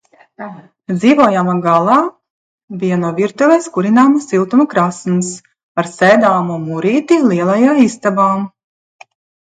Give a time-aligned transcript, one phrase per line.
[0.93, 1.97] Dzīvojamā galā
[2.85, 5.33] bija no virtuves kurināma siltuma krāsns
[5.85, 8.31] ar sēdamo mūrīti lielajā istabā.